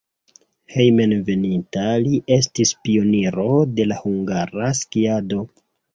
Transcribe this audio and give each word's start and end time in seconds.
Hejmenveninta 0.75 1.83
li 2.05 2.15
estis 2.37 2.73
pioniro 2.87 3.47
de 3.81 3.87
la 3.93 3.99
hungara 4.07 4.71
skiado. 4.81 5.45